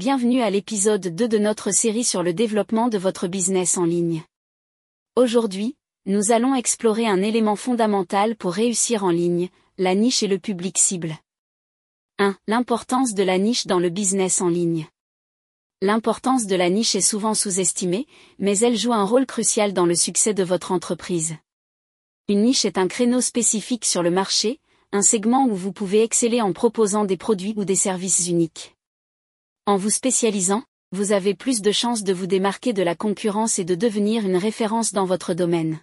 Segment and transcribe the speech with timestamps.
[0.00, 4.22] Bienvenue à l'épisode 2 de notre série sur le développement de votre business en ligne.
[5.14, 5.76] Aujourd'hui,
[6.06, 10.78] nous allons explorer un élément fondamental pour réussir en ligne, la niche et le public
[10.78, 11.18] cible.
[12.18, 12.34] 1.
[12.46, 14.86] L'importance de la niche dans le business en ligne.
[15.82, 18.06] L'importance de la niche est souvent sous-estimée,
[18.38, 21.36] mais elle joue un rôle crucial dans le succès de votre entreprise.
[22.26, 24.60] Une niche est un créneau spécifique sur le marché,
[24.92, 28.74] un segment où vous pouvez exceller en proposant des produits ou des services uniques.
[29.70, 33.64] En vous spécialisant, vous avez plus de chances de vous démarquer de la concurrence et
[33.64, 35.78] de devenir une référence dans votre domaine.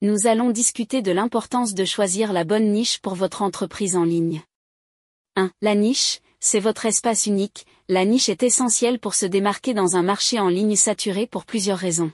[0.00, 4.40] Nous allons discuter de l'importance de choisir la bonne niche pour votre entreprise en ligne.
[5.34, 5.50] 1.
[5.60, 10.02] La niche, c'est votre espace unique, la niche est essentielle pour se démarquer dans un
[10.02, 12.12] marché en ligne saturé pour plusieurs raisons.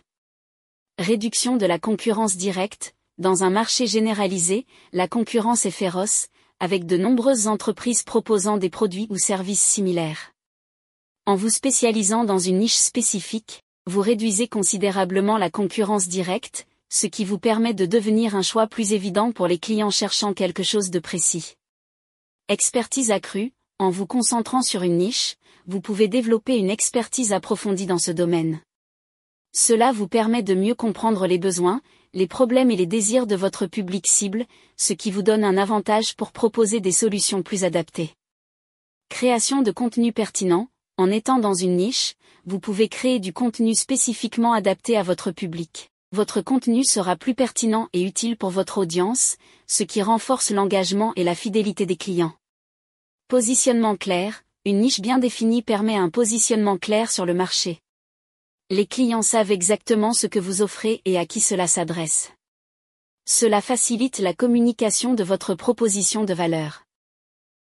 [0.98, 6.26] Réduction de la concurrence directe, dans un marché généralisé, la concurrence est féroce,
[6.58, 10.32] avec de nombreuses entreprises proposant des produits ou services similaires.
[11.24, 17.24] En vous spécialisant dans une niche spécifique, vous réduisez considérablement la concurrence directe, ce qui
[17.24, 20.98] vous permet de devenir un choix plus évident pour les clients cherchant quelque chose de
[20.98, 21.54] précis.
[22.48, 25.36] Expertise accrue, en vous concentrant sur une niche,
[25.68, 28.60] vous pouvez développer une expertise approfondie dans ce domaine.
[29.54, 31.82] Cela vous permet de mieux comprendre les besoins,
[32.14, 34.44] les problèmes et les désirs de votre public cible,
[34.76, 38.12] ce qui vous donne un avantage pour proposer des solutions plus adaptées.
[39.08, 44.52] Création de contenu pertinent, en étant dans une niche, vous pouvez créer du contenu spécifiquement
[44.52, 45.90] adapté à votre public.
[46.12, 51.24] Votre contenu sera plus pertinent et utile pour votre audience, ce qui renforce l'engagement et
[51.24, 52.34] la fidélité des clients.
[53.28, 57.80] Positionnement clair, une niche bien définie permet un positionnement clair sur le marché.
[58.68, 62.30] Les clients savent exactement ce que vous offrez et à qui cela s'adresse.
[63.26, 66.84] Cela facilite la communication de votre proposition de valeur.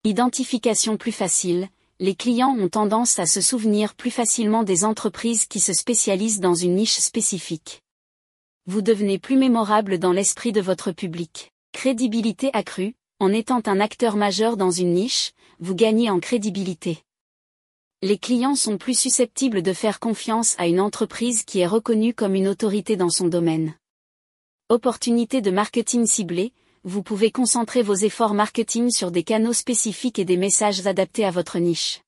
[0.04, 5.62] Identification plus facile, les clients ont tendance à se souvenir plus facilement des entreprises qui
[5.62, 7.84] se spécialisent dans une niche spécifique.
[8.66, 11.54] Vous devenez plus mémorable dans l'esprit de votre public.
[11.72, 17.00] Crédibilité accrue, en étant un acteur majeur dans une niche, vous gagnez en crédibilité.
[18.02, 22.36] Les clients sont plus susceptibles de faire confiance à une entreprise qui est reconnue comme
[22.36, 23.74] une autorité dans son domaine.
[24.68, 26.52] Opportunité de marketing ciblé,
[26.86, 31.32] vous pouvez concentrer vos efforts marketing sur des canaux spécifiques et des messages adaptés à
[31.32, 32.02] votre niche.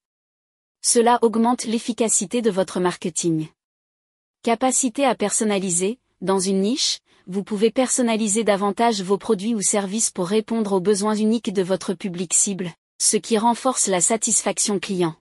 [0.84, 3.48] Cela augmente l'efficacité de votre marketing.
[4.44, 10.28] Capacité à personnaliser, dans une niche, vous pouvez personnaliser davantage vos produits ou services pour
[10.28, 12.72] répondre aux besoins uniques de votre public cible,
[13.02, 15.16] ce qui renforce la satisfaction client.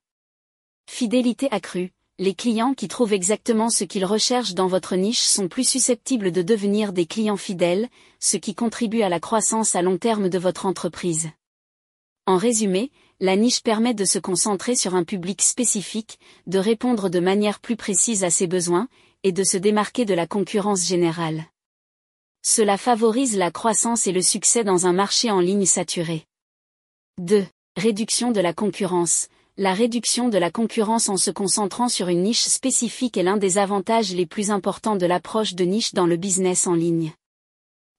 [0.87, 5.69] Fidélité accrue, les clients qui trouvent exactement ce qu'ils recherchent dans votre niche sont plus
[5.69, 7.89] susceptibles de devenir des clients fidèles,
[8.21, 11.29] ce qui contribue à la croissance à long terme de votre entreprise.
[12.25, 12.91] En résumé,
[13.21, 17.77] la niche permet de se concentrer sur un public spécifique, de répondre de manière plus
[17.77, 18.89] précise à ses besoins,
[19.23, 21.45] et de se démarquer de la concurrence générale.
[22.43, 26.25] Cela favorise la croissance et le succès dans un marché en ligne saturé.
[27.19, 27.45] 2.
[27.77, 29.29] Réduction de la concurrence
[29.59, 33.57] la réduction de la concurrence en se concentrant sur une niche spécifique est l'un des
[33.57, 37.15] avantages les plus importants de l'approche de niche dans le business en ligne.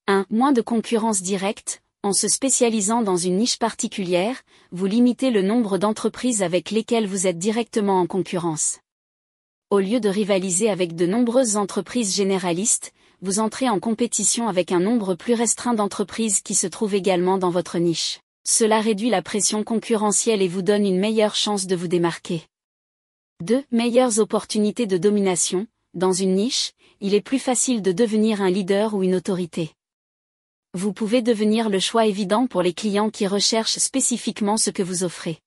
[0.05, 0.27] 1.
[0.29, 5.79] Moins de concurrence directe, en se spécialisant dans une niche particulière, vous limitez le nombre
[5.79, 8.77] d'entreprises avec lesquelles vous êtes directement en concurrence.
[9.71, 14.79] Au lieu de rivaliser avec de nombreuses entreprises généralistes, vous entrez en compétition avec un
[14.79, 18.19] nombre plus restreint d'entreprises qui se trouvent également dans votre niche.
[18.49, 22.47] Cela réduit la pression concurrentielle et vous donne une meilleure chance de vous démarquer.
[23.43, 23.61] 2.
[23.71, 25.67] Meilleures opportunités de domination.
[25.93, 26.71] Dans une niche,
[27.01, 29.73] il est plus facile de devenir un leader ou une autorité.
[30.73, 35.03] Vous pouvez devenir le choix évident pour les clients qui recherchent spécifiquement ce que vous
[35.03, 35.39] offrez.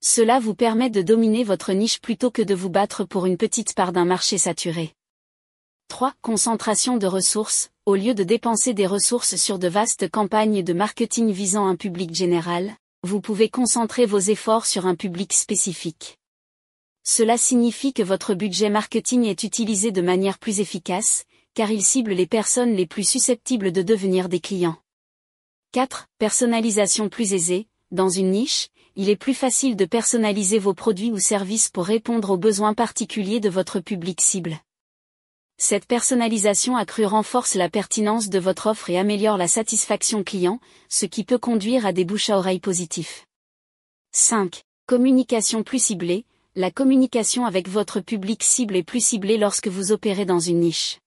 [0.00, 3.74] Cela vous permet de dominer votre niche plutôt que de vous battre pour une petite
[3.74, 4.94] part d'un marché saturé.
[5.88, 6.14] 3.
[6.22, 7.70] Concentration de ressources.
[7.86, 12.14] Au lieu de dépenser des ressources sur de vastes campagnes de marketing visant un public
[12.14, 16.18] général, vous pouvez concentrer vos efforts sur un public spécifique.
[17.02, 22.14] Cela signifie que votre budget marketing est utilisé de manière plus efficace, car il cible
[22.14, 24.78] les personnes les plus susceptibles de devenir des clients.
[25.72, 26.06] 4.
[26.16, 27.66] Personnalisation plus aisée.
[27.90, 32.30] Dans une niche, il est plus facile de personnaliser vos produits ou services pour répondre
[32.30, 34.58] aux besoins particuliers de votre public cible.
[35.66, 41.06] Cette personnalisation accrue renforce la pertinence de votre offre et améliore la satisfaction client, ce
[41.06, 43.24] qui peut conduire à des bouches à oreille positifs.
[44.12, 44.62] 5.
[44.86, 46.26] Communication plus ciblée.
[46.54, 50.98] La communication avec votre public cible est plus ciblée lorsque vous opérez dans une niche.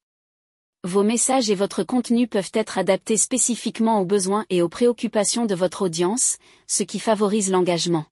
[0.83, 5.53] Vos messages et votre contenu peuvent être adaptés spécifiquement aux besoins et aux préoccupations de
[5.53, 8.07] votre audience, ce qui favorise l'engagement.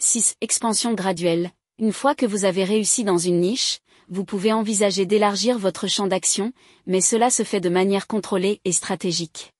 [0.00, 0.34] 6.
[0.42, 1.50] Expansion graduelle.
[1.78, 6.06] Une fois que vous avez réussi dans une niche, vous pouvez envisager d'élargir votre champ
[6.06, 6.52] d'action,
[6.86, 9.52] mais cela se fait de manière contrôlée et stratégique.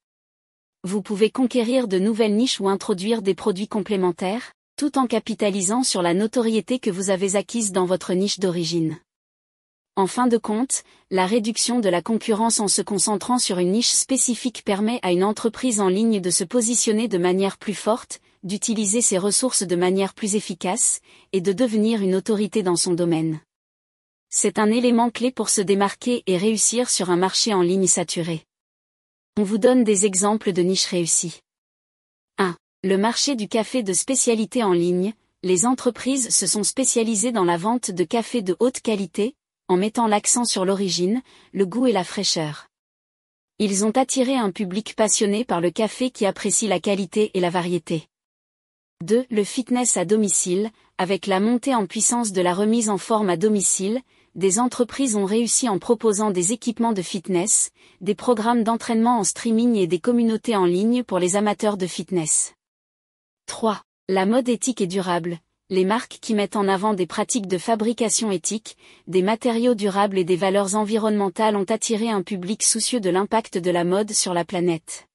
[0.83, 6.01] Vous pouvez conquérir de nouvelles niches ou introduire des produits complémentaires, tout en capitalisant sur
[6.01, 8.97] la notoriété que vous avez acquise dans votre niche d'origine.
[9.97, 13.89] En fin de compte, la réduction de la concurrence en se concentrant sur une niche
[13.89, 19.01] spécifique permet à une entreprise en ligne de se positionner de manière plus forte, d'utiliser
[19.01, 20.99] ses ressources de manière plus efficace,
[21.33, 23.39] et de devenir une autorité dans son domaine.
[24.29, 28.43] C'est un élément clé pour se démarquer et réussir sur un marché en ligne saturé.
[29.37, 31.41] On vous donne des exemples de niches réussies.
[32.37, 32.55] 1.
[32.83, 35.13] Le marché du café de spécialité en ligne.
[35.43, 39.35] Les entreprises se sont spécialisées dans la vente de café de haute qualité,
[39.69, 41.21] en mettant l'accent sur l'origine,
[41.53, 42.67] le goût et la fraîcheur.
[43.59, 47.49] Ils ont attiré un public passionné par le café qui apprécie la qualité et la
[47.49, 48.07] variété.
[49.03, 49.25] 2.
[49.29, 53.37] Le fitness à domicile, avec la montée en puissance de la remise en forme à
[53.37, 54.01] domicile,
[54.37, 59.75] des entreprises ont réussi en proposant des équipements de fitness, des programmes d'entraînement en streaming
[59.75, 62.53] et des communautés en ligne pour les amateurs de fitness.
[63.47, 63.81] 3.
[64.09, 65.39] La mode éthique et durable,
[65.71, 70.23] les marques qui mettent en avant des pratiques de fabrication éthique, des matériaux durables et
[70.23, 74.45] des valeurs environnementales ont attiré un public soucieux de l'impact de la mode sur la
[74.45, 75.07] planète.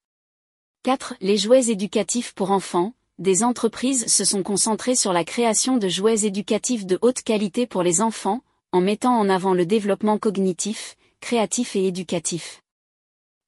[0.82, 1.14] 4.
[1.20, 2.92] Les jouets éducatifs pour enfants.
[3.19, 7.84] Des entreprises se sont concentrées sur la création de jouets éducatifs de haute qualité pour
[7.84, 8.42] les enfants,
[8.72, 12.62] en mettant en avant le développement cognitif, créatif et éducatif.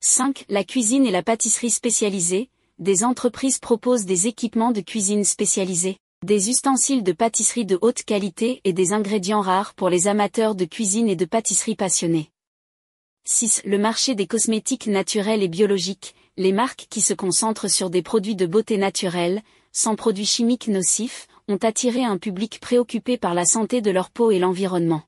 [0.00, 0.44] 5.
[0.48, 2.50] La cuisine et la pâtisserie spécialisée.
[2.78, 8.62] Des entreprises proposent des équipements de cuisine spécialisés des ustensiles de pâtisserie de haute qualité
[8.64, 12.30] et des ingrédients rares pour les amateurs de cuisine et de pâtisserie passionnés.
[13.26, 13.60] 6.
[13.66, 18.36] Le marché des cosmétiques naturels et biologiques, les marques qui se concentrent sur des produits
[18.36, 23.82] de beauté naturelle, sans produits chimiques nocifs, ont attiré un public préoccupé par la santé
[23.82, 25.02] de leur peau et l'environnement.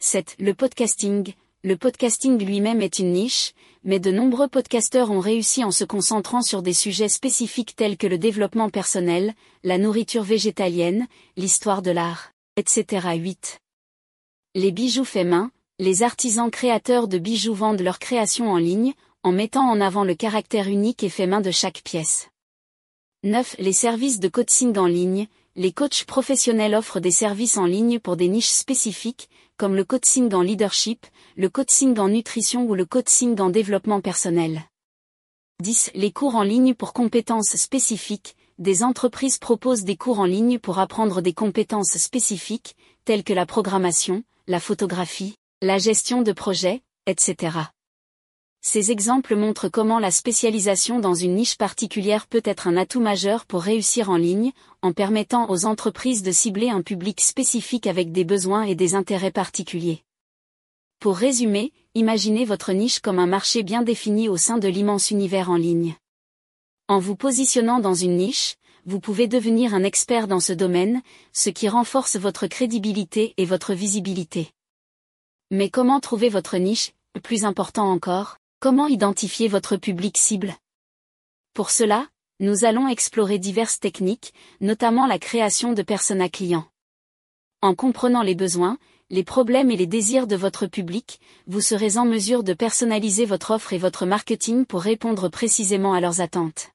[0.00, 0.36] 7.
[0.38, 1.32] Le podcasting,
[1.64, 6.42] le podcasting lui-même est une niche, mais de nombreux podcasteurs ont réussi en se concentrant
[6.42, 9.34] sur des sujets spécifiques tels que le développement personnel,
[9.64, 11.06] la nourriture végétalienne,
[11.38, 13.08] l'histoire de l'art, etc.
[13.16, 13.58] 8.
[14.54, 19.32] Les bijoux faits main, les artisans créateurs de bijoux vendent leurs créations en ligne, en
[19.32, 22.28] mettant en avant le caractère unique et fait main de chaque pièce.
[23.22, 23.56] 9.
[23.58, 28.16] Les services de coaching en ligne, les coachs professionnels offrent des services en ligne pour
[28.16, 31.06] des niches spécifiques, comme le coaching en leadership,
[31.36, 34.62] le coaching en nutrition ou le coaching en développement personnel.
[35.62, 35.92] 10.
[35.94, 38.36] Les cours en ligne pour compétences spécifiques.
[38.58, 42.76] Des entreprises proposent des cours en ligne pour apprendre des compétences spécifiques,
[43.06, 47.58] telles que la programmation, la photographie, la gestion de projets, etc.
[48.68, 53.46] Ces exemples montrent comment la spécialisation dans une niche particulière peut être un atout majeur
[53.46, 54.50] pour réussir en ligne,
[54.82, 59.30] en permettant aux entreprises de cibler un public spécifique avec des besoins et des intérêts
[59.30, 60.02] particuliers.
[60.98, 65.48] Pour résumer, imaginez votre niche comme un marché bien défini au sein de l'immense univers
[65.48, 65.94] en ligne.
[66.88, 71.02] En vous positionnant dans une niche, vous pouvez devenir un expert dans ce domaine,
[71.32, 74.50] ce qui renforce votre crédibilité et votre visibilité.
[75.52, 80.56] Mais comment trouver votre niche, plus important encore, Comment identifier votre public cible?
[81.52, 82.08] Pour cela,
[82.40, 84.32] nous allons explorer diverses techniques,
[84.62, 86.64] notamment la création de persona clients.
[87.60, 88.78] En comprenant les besoins,
[89.10, 93.50] les problèmes et les désirs de votre public, vous serez en mesure de personnaliser votre
[93.50, 96.70] offre et votre marketing pour répondre précisément à leurs attentes.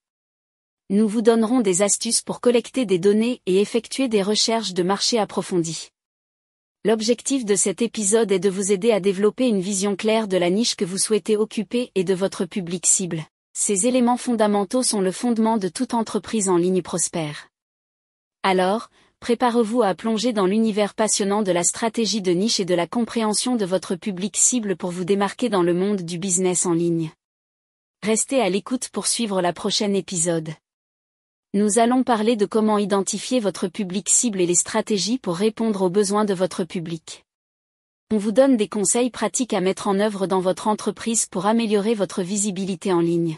[0.92, 5.18] Nous vous donnerons des astuces pour collecter des données et effectuer des recherches de marché
[5.18, 5.90] approfondies.
[6.84, 10.50] L'objectif de cet épisode est de vous aider à développer une vision claire de la
[10.50, 13.24] niche que vous souhaitez occuper et de votre public cible.
[13.54, 17.50] Ces éléments fondamentaux sont le fondement de toute entreprise en ligne prospère.
[18.42, 22.88] Alors, préparez-vous à plonger dans l'univers passionnant de la stratégie de niche et de la
[22.88, 27.12] compréhension de votre public cible pour vous démarquer dans le monde du business en ligne.
[28.02, 30.50] Restez à l'écoute pour suivre la prochaine épisode.
[31.54, 35.90] Nous allons parler de comment identifier votre public cible et les stratégies pour répondre aux
[35.90, 37.26] besoins de votre public.
[38.10, 41.94] On vous donne des conseils pratiques à mettre en œuvre dans votre entreprise pour améliorer
[41.94, 43.38] votre visibilité en ligne.